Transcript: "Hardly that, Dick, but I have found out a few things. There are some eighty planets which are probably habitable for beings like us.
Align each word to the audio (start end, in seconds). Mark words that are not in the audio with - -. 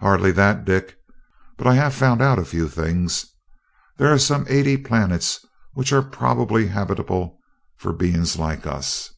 "Hardly 0.00 0.32
that, 0.32 0.64
Dick, 0.64 0.96
but 1.58 1.68
I 1.68 1.74
have 1.74 1.94
found 1.94 2.20
out 2.20 2.40
a 2.40 2.44
few 2.44 2.68
things. 2.68 3.24
There 3.98 4.12
are 4.12 4.18
some 4.18 4.44
eighty 4.48 4.76
planets 4.76 5.46
which 5.74 5.92
are 5.92 6.02
probably 6.02 6.66
habitable 6.66 7.38
for 7.76 7.92
beings 7.92 8.36
like 8.36 8.66
us. 8.66 9.14